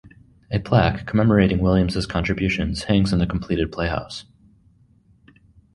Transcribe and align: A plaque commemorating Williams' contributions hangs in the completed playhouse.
A 0.49 0.57
plaque 0.57 1.05
commemorating 1.05 1.59
Williams' 1.59 2.07
contributions 2.07 2.85
hangs 2.85 3.13
in 3.13 3.19
the 3.19 3.27
completed 3.27 3.71
playhouse. 3.71 4.25